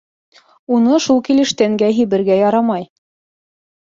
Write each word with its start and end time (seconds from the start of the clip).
Уны 0.77 0.95
шул 1.07 1.21
килеш 1.29 1.53
тәнгә 1.61 1.91
һибергә 2.01 2.39
ярамай. 2.43 2.89